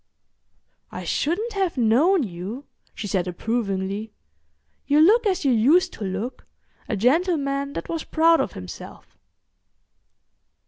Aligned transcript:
"I 0.91 1.03
shouldn't 1.03 1.53
have 1.53 1.77
known 1.77 2.23
you," 2.23 2.65
she 2.95 3.05
said 3.05 3.27
approvingly. 3.27 4.11
"You 4.87 4.99
look 4.99 5.27
as 5.27 5.45
you 5.45 5.51
used 5.51 5.93
to 5.93 6.03
look—a 6.03 6.97
gentleman 6.97 7.73
that 7.73 7.87
was 7.87 8.03
proud 8.03 8.39
of 8.41 8.53
himself." 8.53 9.15